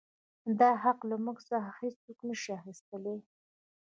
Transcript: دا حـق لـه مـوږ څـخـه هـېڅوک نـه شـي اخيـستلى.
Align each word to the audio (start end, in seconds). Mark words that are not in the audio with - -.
دا 0.59 0.69
حـق 0.83 0.99
لـه 1.09 1.15
مـوږ 1.23 1.37
څـخـه 1.47 1.69
هـېڅوک 1.79 2.19
نـه 2.27 2.35
شـي 2.41 2.51
اخيـستلى. 2.59 3.15